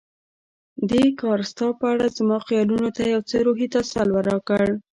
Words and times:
دې 0.89 1.03
کار 1.21 1.39
ستا 1.51 1.67
په 1.79 1.85
اړه 1.93 2.05
زما 2.17 2.37
خیالونو 2.47 2.89
ته 2.95 3.01
یو 3.13 3.21
څه 3.29 3.35
روحي 3.45 3.67
تسل 3.75 4.09
راکړ. 4.29 4.65